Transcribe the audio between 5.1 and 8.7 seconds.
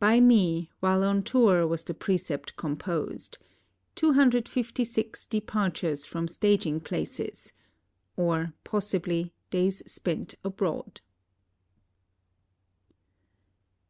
departures from staging places (or